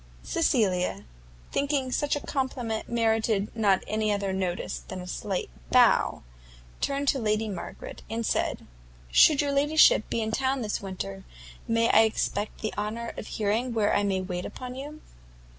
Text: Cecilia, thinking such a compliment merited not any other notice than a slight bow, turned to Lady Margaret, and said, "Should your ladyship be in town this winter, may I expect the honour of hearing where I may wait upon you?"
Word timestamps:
Cecilia, 0.23 1.03
thinking 1.51 1.91
such 1.91 2.15
a 2.15 2.19
compliment 2.25 2.89
merited 2.89 3.55
not 3.55 3.83
any 3.85 4.11
other 4.11 4.33
notice 4.33 4.79
than 4.87 4.99
a 4.99 5.05
slight 5.05 5.51
bow, 5.71 6.23
turned 6.79 7.07
to 7.09 7.19
Lady 7.19 7.47
Margaret, 7.47 8.01
and 8.09 8.25
said, 8.25 8.65
"Should 9.11 9.43
your 9.43 9.51
ladyship 9.51 10.09
be 10.09 10.23
in 10.23 10.31
town 10.31 10.63
this 10.63 10.81
winter, 10.81 11.23
may 11.67 11.87
I 11.91 12.01
expect 12.01 12.61
the 12.61 12.73
honour 12.75 13.13
of 13.15 13.27
hearing 13.27 13.75
where 13.75 13.95
I 13.95 14.01
may 14.01 14.21
wait 14.21 14.43
upon 14.43 14.73
you?" 14.73 15.01